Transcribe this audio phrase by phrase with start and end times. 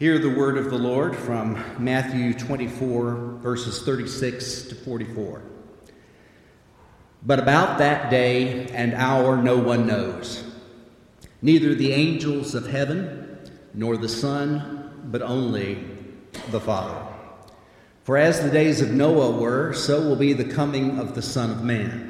[0.00, 5.42] Hear the word of the Lord from Matthew 24, verses 36 to 44.
[7.22, 10.42] But about that day and hour no one knows,
[11.42, 13.40] neither the angels of heaven
[13.74, 15.84] nor the Son, but only
[16.50, 17.06] the Father.
[18.04, 21.50] For as the days of Noah were, so will be the coming of the Son
[21.50, 22.09] of Man.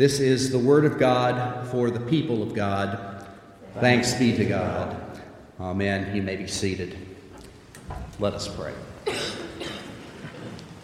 [0.00, 3.26] This is the word of God for the people of God.
[3.80, 4.96] Thanks be to God.
[5.60, 6.16] Amen.
[6.16, 6.96] You may be seated.
[8.18, 8.72] Let us pray.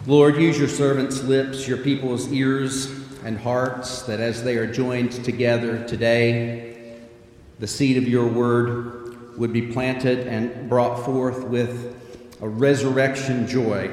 [0.07, 2.91] Lord, use your servants' lips, your people's ears
[3.25, 6.99] and hearts, that as they are joined together today,
[7.59, 11.97] the seed of your word would be planted and brought forth with
[12.43, 13.91] a resurrection joy.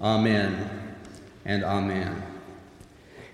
[0.00, 0.96] Amen
[1.44, 2.35] and amen.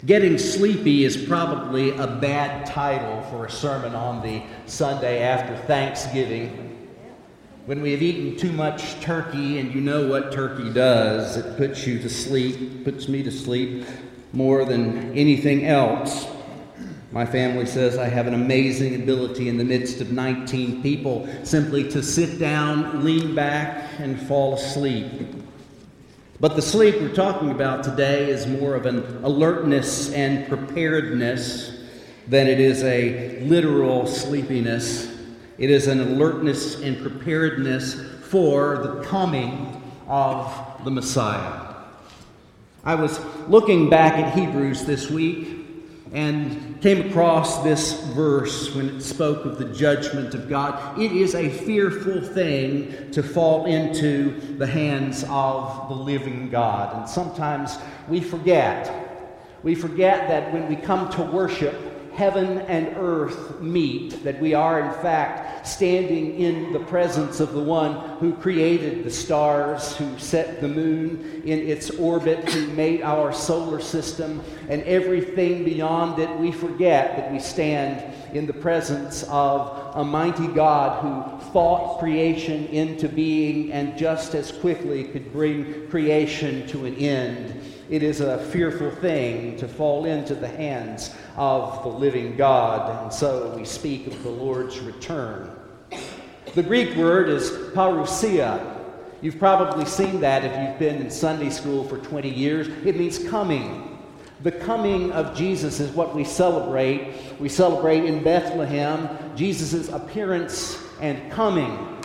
[0.05, 6.89] Getting sleepy is probably a bad title for a sermon on the Sunday after Thanksgiving.
[7.67, 11.87] When we have eaten too much turkey, and you know what turkey does, it puts
[11.87, 13.87] you to sleep, puts me to sleep
[14.33, 16.27] more than anything else.
[17.13, 21.89] My family says I have an amazing ability in the midst of 19 people simply
[21.91, 25.07] to sit down, lean back, and fall asleep.
[26.43, 31.85] But the sleep we're talking about today is more of an alertness and preparedness
[32.27, 35.17] than it is a literal sleepiness.
[35.57, 41.77] It is an alertness and preparedness for the coming of the Messiah.
[42.83, 45.65] I was looking back at Hebrews this week
[46.13, 50.99] and came across this verse when it spoke of the judgment of God.
[51.01, 56.97] It is a fearful thing to fall into the hands of the living God.
[56.97, 57.79] And sometimes
[58.09, 58.93] we forget.
[59.63, 61.81] We forget that when we come to worship,
[62.15, 67.63] heaven and earth meet, that we are, in fact, standing in the presence of the
[67.63, 73.33] one who created the stars, who set the moon in its orbit, who made our
[73.33, 76.31] solar system, and everything beyond it.
[76.39, 78.03] We forget that we stand
[78.35, 84.53] in the presence of a mighty God who fought creation into being and just as
[84.53, 87.72] quickly could bring creation to an end.
[87.93, 93.13] It is a fearful thing to fall into the hands of the living God, and
[93.13, 95.51] so we speak of the Lord's return.
[96.55, 98.79] The Greek word is parousia.
[99.21, 102.67] You've probably seen that if you've been in Sunday school for 20 years.
[102.87, 103.99] It means coming.
[104.43, 107.13] The coming of Jesus is what we celebrate.
[107.39, 112.02] We celebrate in Bethlehem Jesus' appearance and coming.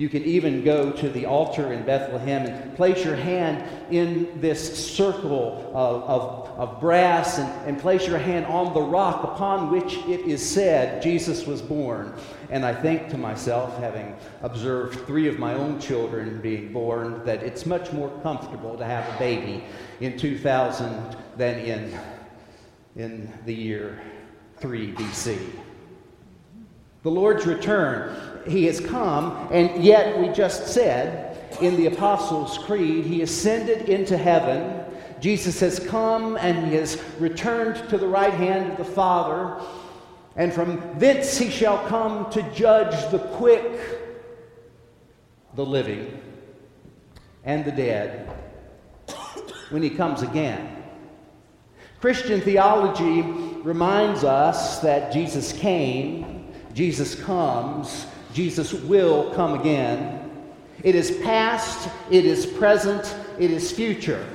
[0.00, 4.88] You can even go to the altar in Bethlehem and place your hand in this
[4.96, 9.98] circle of, of, of brass and, and place your hand on the rock upon which
[10.08, 12.14] it is said Jesus was born.
[12.48, 17.42] And I think to myself, having observed three of my own children being born, that
[17.42, 19.64] it's much more comfortable to have a baby
[20.00, 22.00] in 2000 than in,
[22.96, 24.00] in the year
[24.60, 25.38] 3 BC.
[27.02, 28.14] The Lord's return
[28.46, 34.16] he has come, and yet we just said in the Apostles' Creed, he ascended into
[34.16, 34.84] heaven.
[35.20, 39.62] Jesus has come and he has returned to the right hand of the Father,
[40.36, 43.80] and from thence he shall come to judge the quick,
[45.54, 46.20] the living,
[47.44, 48.30] and the dead
[49.70, 50.76] when he comes again.
[52.00, 53.22] Christian theology
[53.62, 56.39] reminds us that Jesus came,
[56.80, 60.30] Jesus comes, Jesus will come again.
[60.82, 64.26] It is past, it is present, it is future.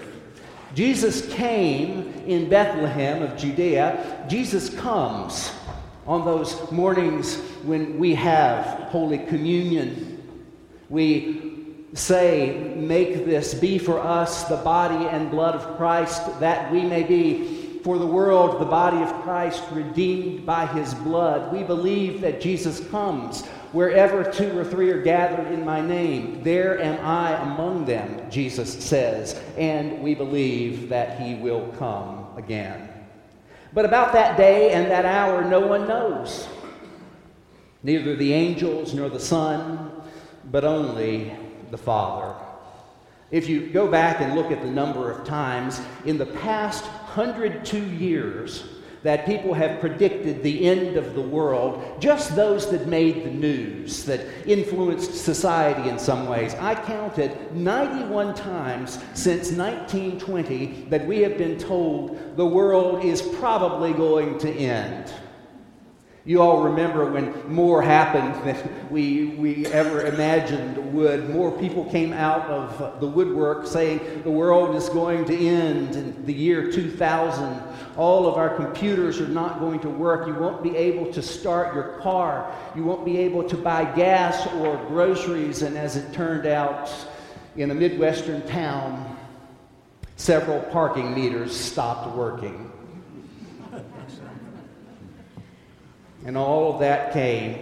[0.75, 4.27] Jesus came in Bethlehem of Judea.
[4.29, 5.53] Jesus comes
[6.05, 10.21] on those mornings when we have Holy Communion.
[10.87, 11.63] We
[11.93, 17.01] say, Make this be for us the body and blood of Christ, that we may
[17.01, 17.54] be
[17.85, 21.53] for the world the body of Christ redeemed by his blood.
[21.53, 26.41] We believe that Jesus comes wherever two or three are gathered in my name.
[26.41, 32.89] There am I among them, Jesus says, and we believe that he will come again.
[33.71, 36.47] But about that day and that hour, no one knows.
[37.83, 39.91] Neither the angels nor the Son,
[40.45, 41.35] but only
[41.69, 42.33] the Father.
[43.29, 46.83] If you go back and look at the number of times in the past
[47.15, 48.65] 102 years
[49.03, 54.03] that people have predicted the end of the world, just those that made the news,
[54.03, 56.55] that influenced society in some ways.
[56.55, 63.93] I counted 91 times since 1920 that we have been told the world is probably
[63.93, 65.13] going to end.
[66.27, 71.29] You all remember when more happened than we, we ever imagined would.
[71.29, 76.25] More people came out of the woodwork saying the world is going to end in
[76.25, 77.61] the year 2000.
[77.95, 80.27] All of our computers are not going to work.
[80.27, 82.51] You won't be able to start your car.
[82.75, 85.61] You won't be able to buy gas or groceries.
[85.61, 86.91] And as it turned out,
[87.57, 89.17] in a Midwestern town,
[90.17, 92.71] several parking meters stopped working.
[96.25, 97.59] And all of that came.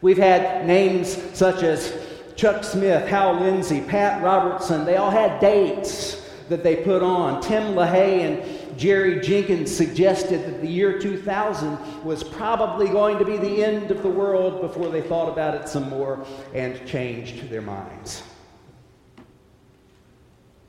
[0.00, 1.96] We've had names such as
[2.34, 4.84] Chuck Smith, Hal Lindsey, Pat Robertson.
[4.84, 7.40] They all had dates that they put on.
[7.40, 13.36] Tim LaHaye and Jerry Jenkins suggested that the year 2000 was probably going to be
[13.36, 17.62] the end of the world before they thought about it some more and changed their
[17.62, 18.22] minds.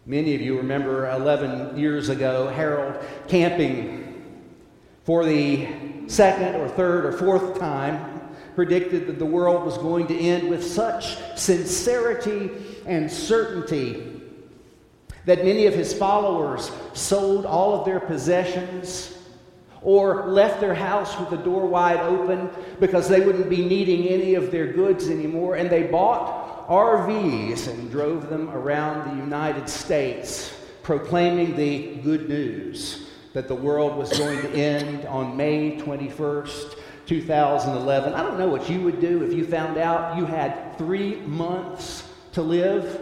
[0.05, 4.02] Many of you remember 11 years ago Harold Camping
[5.03, 5.67] for the
[6.07, 8.21] second or third or fourth time,
[8.55, 12.51] predicted that the world was going to end with such sincerity
[12.85, 14.21] and certainty
[15.25, 19.17] that many of his followers sold all of their possessions
[19.81, 24.35] or left their house with the door wide open because they wouldn't be needing any
[24.35, 30.57] of their goods anymore, and they bought RVs and drove them around the United States
[30.83, 38.13] proclaiming the good news that the world was going to end on May 21st, 2011.
[38.13, 42.07] I don't know what you would do if you found out you had three months
[42.33, 43.01] to live.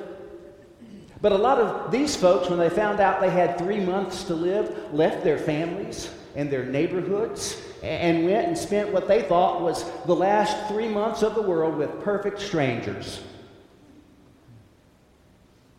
[1.22, 4.34] But a lot of these folks, when they found out they had three months to
[4.34, 9.86] live, left their families and their neighborhoods and went and spent what they thought was
[10.06, 13.22] the last three months of the world with perfect strangers.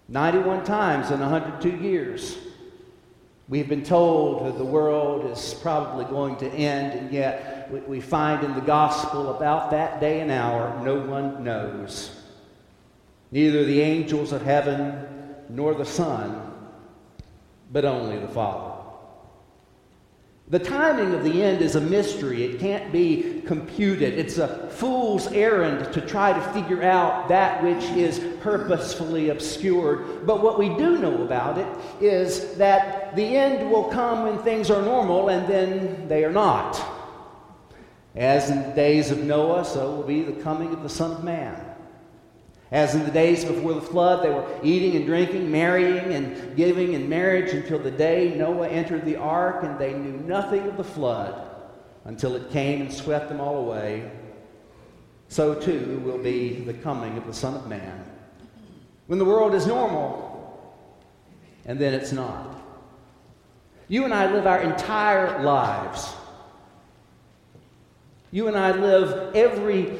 [0.08, 2.36] 91 times in 102 years.
[3.48, 8.44] We've been told that the world is probably going to end, and yet we find
[8.44, 12.18] in the gospel about that day and hour, no one knows.
[13.30, 15.06] Neither the angels of heaven
[15.48, 16.52] nor the Son,
[17.72, 18.71] but only the Father.
[20.52, 22.44] The timing of the end is a mystery.
[22.44, 24.18] It can't be computed.
[24.18, 30.26] It's a fool's errand to try to figure out that which is purposefully obscured.
[30.26, 31.66] But what we do know about it
[32.02, 36.78] is that the end will come when things are normal and then they are not.
[38.14, 41.24] As in the days of Noah, so will be the coming of the Son of
[41.24, 41.61] Man.
[42.72, 46.94] As in the days before the flood, they were eating and drinking, marrying and giving
[46.94, 50.84] in marriage until the day Noah entered the ark, and they knew nothing of the
[50.84, 51.50] flood
[52.06, 54.10] until it came and swept them all away.
[55.28, 58.04] So too will be the coming of the Son of Man.
[59.06, 60.30] When the world is normal,
[61.66, 62.58] and then it's not.
[63.88, 66.10] You and I live our entire lives.
[68.30, 69.92] You and I live every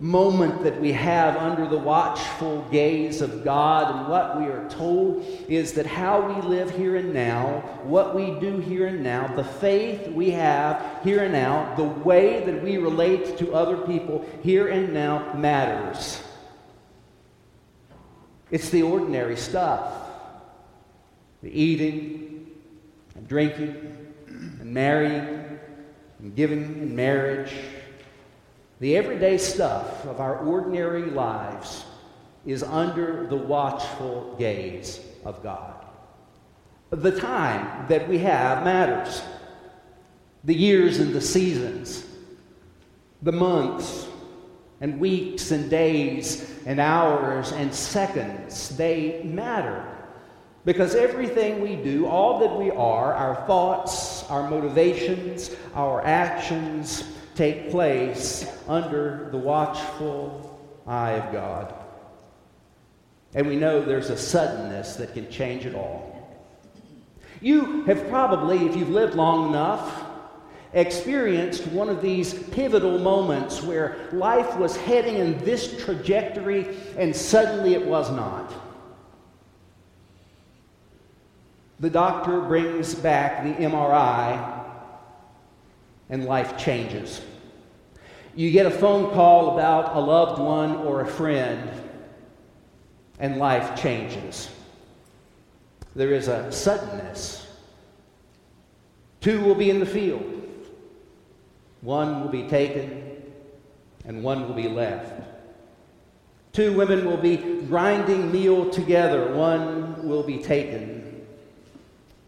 [0.00, 3.94] moment that we have under the watchful gaze of God.
[3.94, 8.38] And what we are told is that how we live here and now, what we
[8.40, 12.78] do here and now, the faith we have here and now, the way that we
[12.78, 16.22] relate to other people here and now matters.
[18.50, 20.02] It's the ordinary stuff
[21.42, 22.46] the eating,
[23.16, 23.74] and drinking,
[24.28, 25.58] and marrying,
[26.20, 27.52] and giving in marriage
[28.82, 31.84] the everyday stuff of our ordinary lives
[32.44, 35.86] is under the watchful gaze of God.
[36.90, 39.22] The time that we have matters.
[40.42, 42.04] The years and the seasons,
[43.22, 44.08] the months
[44.80, 49.86] and weeks and days and hours and seconds, they matter.
[50.64, 57.70] Because everything we do, all that we are, our thoughts, our motivations, our actions, take
[57.70, 61.74] place under the watchful eye of God.
[63.34, 66.12] And we know there's a suddenness that can change it all.
[67.40, 70.04] You have probably, if you've lived long enough,
[70.74, 77.74] experienced one of these pivotal moments where life was heading in this trajectory and suddenly
[77.74, 78.52] it was not.
[81.80, 84.61] The doctor brings back the MRI
[86.12, 87.22] and life changes.
[88.36, 91.70] You get a phone call about a loved one or a friend,
[93.18, 94.50] and life changes.
[95.96, 97.46] There is a suddenness.
[99.22, 100.22] Two will be in the field.
[101.80, 103.22] One will be taken,
[104.04, 105.22] and one will be left.
[106.52, 107.38] Two women will be
[107.68, 109.32] grinding meal together.
[109.34, 111.26] One will be taken,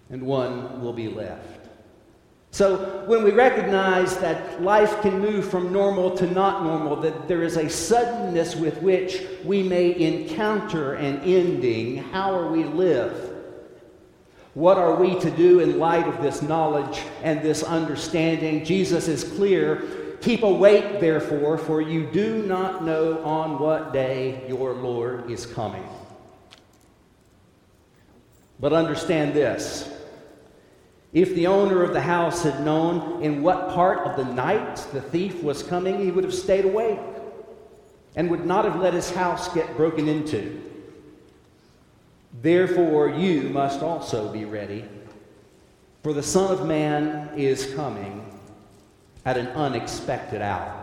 [0.08, 1.63] and one will be left.
[2.54, 7.42] So, when we recognize that life can move from normal to not normal, that there
[7.42, 13.32] is a suddenness with which we may encounter an ending, how are we live?
[14.54, 18.64] What are we to do in light of this knowledge and this understanding?
[18.64, 20.16] Jesus is clear.
[20.20, 25.88] Keep awake, therefore, for you do not know on what day your Lord is coming.
[28.60, 29.90] But understand this
[31.14, 35.00] if the owner of the house had known in what part of the night the
[35.00, 36.98] thief was coming, he would have stayed awake
[38.16, 40.60] and would not have let his house get broken into.
[42.42, 44.84] Therefore, you must also be ready,
[46.02, 48.28] for the Son of Man is coming
[49.24, 50.80] at an unexpected hour.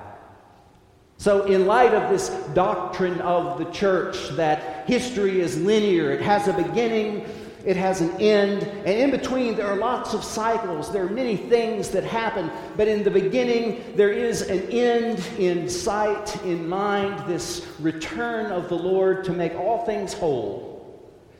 [1.17, 6.47] So, in light of this doctrine of the church that history is linear, it has
[6.47, 7.25] a beginning,
[7.65, 10.91] it has an end, and in between there are lots of cycles.
[10.91, 15.69] There are many things that happen, but in the beginning there is an end in
[15.69, 20.71] sight, in mind, this return of the Lord to make all things whole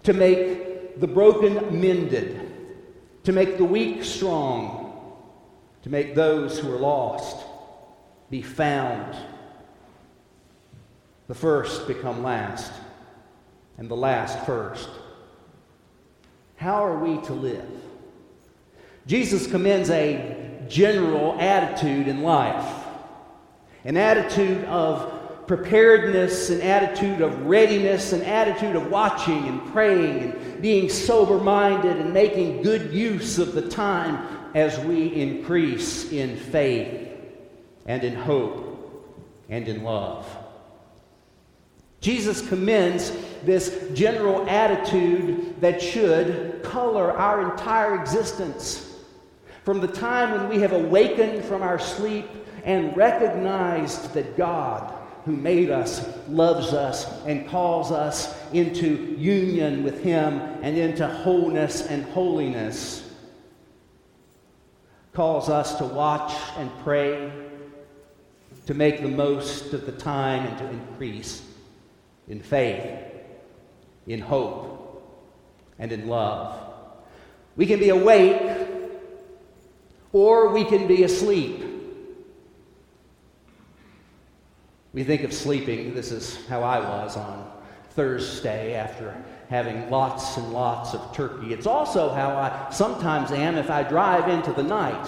[0.04, 2.52] to make the broken mended,
[3.24, 5.16] to make the weak strong,
[5.84, 7.46] to make those who are lost
[8.30, 9.16] be found.
[11.28, 12.72] The first become last,
[13.78, 14.90] and the last first.
[16.62, 17.68] How are we to live?
[19.08, 22.86] Jesus commends a general attitude in life,
[23.84, 30.62] an attitude of preparedness, an attitude of readiness, an attitude of watching and praying and
[30.62, 37.10] being sober minded and making good use of the time as we increase in faith
[37.88, 39.18] and in hope
[39.50, 40.28] and in love.
[42.02, 48.96] Jesus commends this general attitude that should color our entire existence.
[49.64, 52.28] From the time when we have awakened from our sleep
[52.64, 60.02] and recognized that God who made us loves us and calls us into union with
[60.02, 63.08] Him and into wholeness and holiness.
[65.14, 67.32] Calls us to watch and pray,
[68.66, 71.51] to make the most of the time and to increase
[72.28, 73.00] in faith,
[74.08, 74.82] in hope,
[75.80, 76.56] and in love.
[77.56, 78.42] We can be awake
[80.14, 81.64] or we can be asleep.
[84.94, 87.50] We think of sleeping, this is how I was on
[87.92, 89.16] Thursday after
[89.50, 91.54] having lots and lots of turkey.
[91.54, 95.08] It's also how I sometimes am if I drive into the night.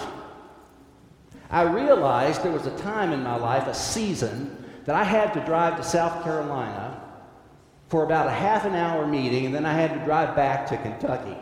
[1.49, 5.45] I realized there was a time in my life, a season, that I had to
[5.45, 6.92] drive to South Carolina
[7.93, 10.77] for about a half an hour meeting, and then I had to drive back to
[10.77, 11.37] Kentucky.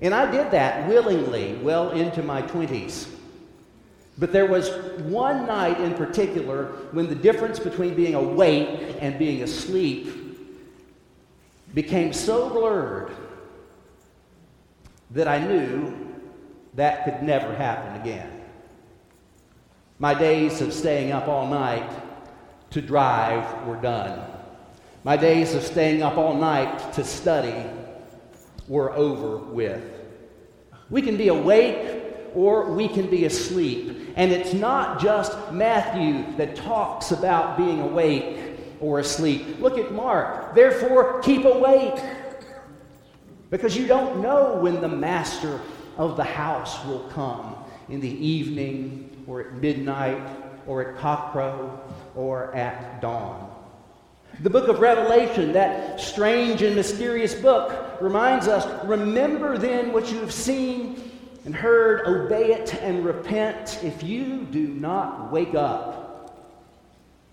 [0.00, 3.06] And I did that willingly well into my 20s.
[4.18, 4.68] But there was
[5.02, 10.12] one night in particular when the difference between being awake and being asleep
[11.72, 13.12] became so blurred
[15.12, 16.16] that I knew
[16.74, 18.42] that could never happen again.
[20.00, 21.88] My days of staying up all night
[22.70, 24.31] to drive were done.
[25.04, 27.68] My days of staying up all night to study
[28.68, 29.82] were over with.
[30.90, 32.02] We can be awake
[32.34, 34.12] or we can be asleep.
[34.14, 38.38] And it's not just Matthew that talks about being awake
[38.80, 39.58] or asleep.
[39.58, 40.54] Look at Mark.
[40.54, 42.00] Therefore, keep awake.
[43.50, 45.60] Because you don't know when the master
[45.96, 47.56] of the house will come
[47.88, 50.22] in the evening or at midnight
[50.66, 51.78] or at cockcrow
[52.14, 53.51] or at dawn.
[54.40, 60.18] The book of Revelation, that strange and mysterious book, reminds us remember then what you
[60.20, 61.10] have seen
[61.44, 63.80] and heard, obey it and repent.
[63.82, 66.38] If you do not wake up,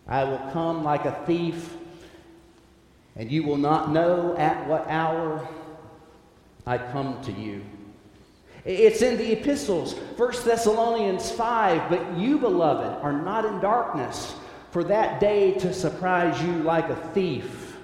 [0.08, 1.76] I will come like a thief,
[3.16, 5.48] and you will not know at what hour
[6.66, 7.64] I come to you.
[8.66, 11.90] It's in the epistles, 1 Thessalonians 5.
[11.90, 14.36] But you, beloved, are not in darkness
[14.72, 17.78] for that day to surprise you like a thief.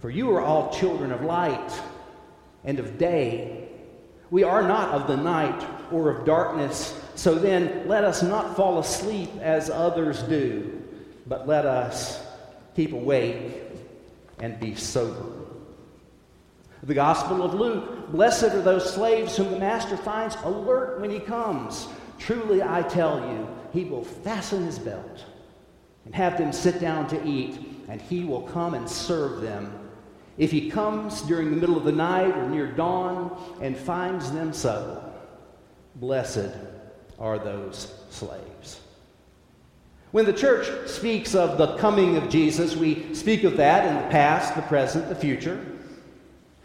[0.00, 1.72] For you are all children of light
[2.64, 3.68] and of day.
[4.30, 6.98] We are not of the night or of darkness.
[7.14, 10.82] So then, let us not fall asleep as others do,
[11.26, 12.24] but let us
[12.74, 13.62] keep awake
[14.40, 15.26] and be sober.
[16.82, 21.20] The Gospel of Luke Blessed are those slaves whom the master finds alert when he
[21.20, 21.86] comes.
[22.18, 25.24] Truly, I tell you, he will fasten his belt
[26.04, 29.78] and have them sit down to eat, and he will come and serve them.
[30.38, 34.52] If he comes during the middle of the night or near dawn and finds them
[34.52, 35.12] so,
[35.96, 36.50] blessed
[37.18, 38.80] are those slaves.
[40.10, 44.10] When the church speaks of the coming of Jesus, we speak of that in the
[44.10, 45.64] past, the present, the future.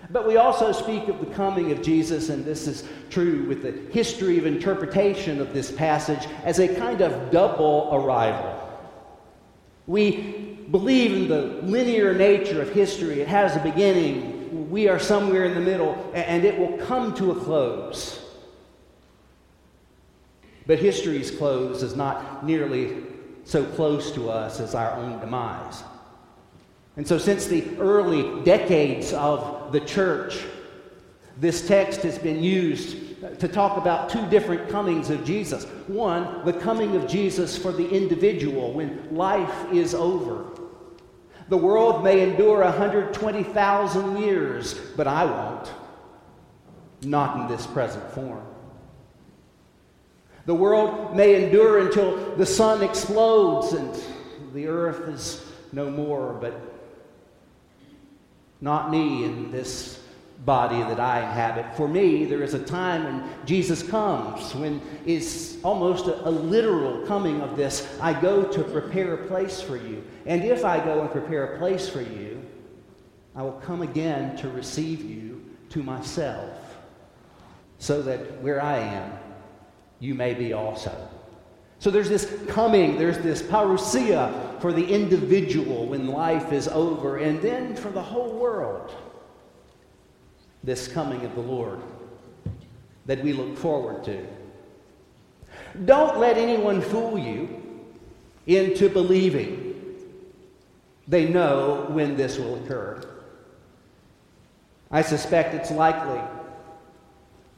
[0.10, 3.72] But we also speak of the coming of Jesus, and this is true with the
[3.92, 8.67] history of interpretation of this passage, as a kind of double arrival.
[9.88, 13.22] We believe in the linear nature of history.
[13.22, 17.32] It has a beginning, we are somewhere in the middle, and it will come to
[17.32, 18.22] a close.
[20.66, 22.98] But history's close is not nearly
[23.46, 25.84] so close to us as our own demise.
[26.98, 30.44] And so, since the early decades of the church,
[31.38, 33.07] this text has been used
[33.40, 35.66] to talk about two different comings of Jesus.
[35.88, 40.46] One, the coming of Jesus for the individual when life is over.
[41.50, 45.72] The world may endure 120,000 years, but I won't.
[47.04, 48.46] Not in this present form.
[50.46, 53.94] The world may endure until the sun explodes and
[54.54, 56.60] the earth is no more, but
[58.62, 60.02] not me in this
[60.46, 61.76] body that I inhabit.
[61.76, 67.06] For me, there is a time when Jesus comes, when it's almost a, a, literal
[67.06, 67.88] coming of this.
[68.02, 70.04] I go to prepare a place for you.
[70.26, 72.42] And if I go and prepare a place for you,
[73.36, 76.78] I will come again to receive you to myself,
[77.78, 79.12] so that where I am,
[80.00, 80.96] you may be also.
[81.80, 87.40] So there's this coming, there's this parousia for the individual when life is over, and
[87.42, 88.96] then for the whole world
[90.64, 91.80] this coming of the Lord
[93.06, 94.26] that we look forward to.
[95.86, 97.62] Don't let anyone fool you
[98.46, 99.68] into believing
[101.08, 103.02] they know when this will occur.
[104.92, 106.22] I suspect it's likely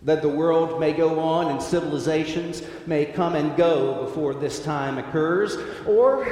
[0.03, 4.97] that the world may go on and civilizations may come and go before this time
[4.97, 6.27] occurs, or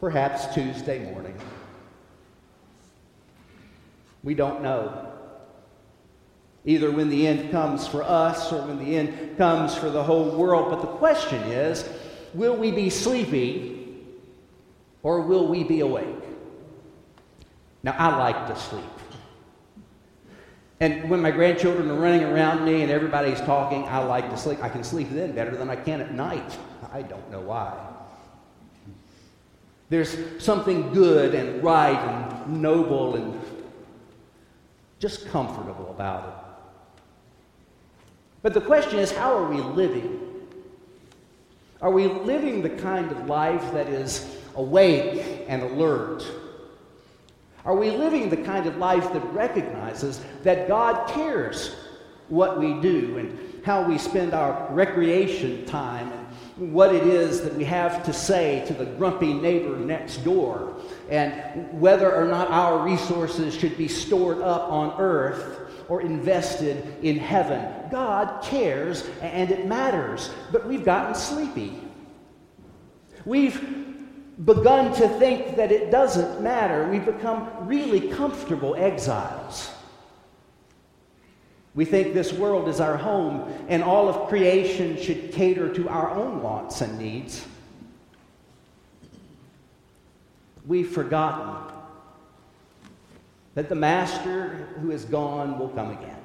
[0.00, 1.38] perhaps Tuesday morning.
[4.26, 5.06] We don't know.
[6.64, 10.36] Either when the end comes for us or when the end comes for the whole
[10.36, 10.68] world.
[10.68, 11.88] But the question is
[12.34, 14.02] will we be sleepy
[15.04, 16.24] or will we be awake?
[17.84, 18.84] Now, I like to sleep.
[20.80, 24.60] And when my grandchildren are running around me and everybody's talking, I like to sleep.
[24.60, 26.58] I can sleep then better than I can at night.
[26.92, 27.78] I don't know why.
[29.88, 33.40] There's something good and right and noble and
[34.98, 36.34] just comfortable about it.
[38.42, 40.22] But the question is how are we living?
[41.82, 46.24] Are we living the kind of life that is awake and alert?
[47.64, 51.74] Are we living the kind of life that recognizes that God cares
[52.28, 56.12] what we do and how we spend our recreation time
[56.56, 60.74] what it is that we have to say to the grumpy neighbor next door
[61.10, 67.18] and whether or not our resources should be stored up on earth or invested in
[67.18, 67.90] heaven.
[67.90, 71.78] God cares and it matters, but we've gotten sleepy.
[73.26, 73.60] We've
[74.44, 76.88] begun to think that it doesn't matter.
[76.88, 79.70] We've become really comfortable exiles.
[81.76, 86.10] We think this world is our home and all of creation should cater to our
[86.10, 87.46] own wants and needs.
[90.66, 91.74] We've forgotten
[93.54, 96.16] that the Master who is gone will come again.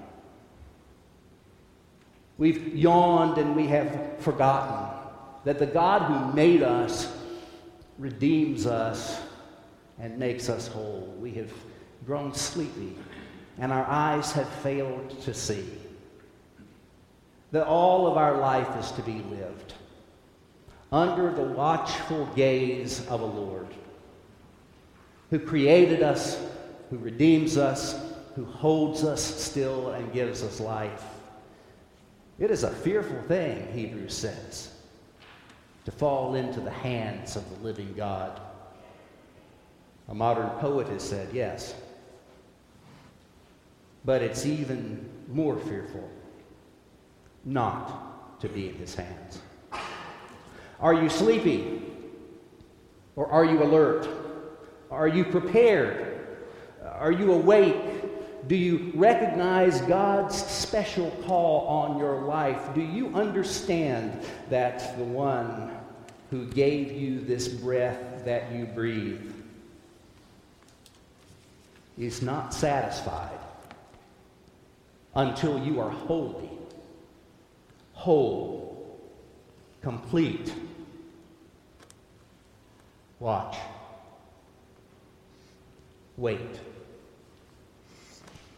[2.37, 4.87] We've yawned and we have forgotten
[5.43, 7.13] that the God who made us
[7.97, 9.21] redeems us
[9.99, 11.13] and makes us whole.
[11.19, 11.51] We have
[12.05, 12.95] grown sleepy,
[13.59, 15.65] and our eyes have failed to see
[17.51, 19.73] that all of our life is to be lived
[20.91, 23.67] under the watchful gaze of a Lord
[25.29, 26.41] who created us,
[26.89, 27.99] who redeems us,
[28.35, 31.03] who holds us still and gives us life.
[32.39, 34.73] It is a fearful thing, Hebrews says,
[35.85, 38.39] to fall into the hands of the living God.
[40.09, 41.75] A modern poet has said, yes.
[44.03, 46.09] But it's even more fearful
[47.45, 49.41] not to be in his hands.
[50.79, 51.81] Are you sleepy?
[53.15, 54.07] Or are you alert?
[54.89, 56.19] Are you prepared?
[56.83, 58.47] Are you awake?
[58.47, 62.73] Do you recognize God's special call on your life?
[62.73, 65.71] Do you understand that the one
[66.31, 69.31] who gave you this breath that you breathe
[71.97, 73.40] is not satisfied
[75.15, 76.49] until you are holy,
[77.93, 78.99] whole,
[79.81, 80.53] complete?
[83.19, 83.57] Watch.
[86.17, 86.59] Wait.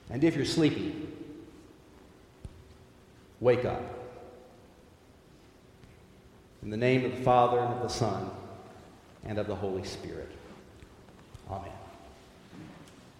[0.09, 0.95] And if you're sleepy,
[3.39, 3.81] wake up.
[6.61, 8.29] In the name of the Father, and of the Son,
[9.25, 10.31] and of the Holy Spirit.
[11.49, 11.82] Amen.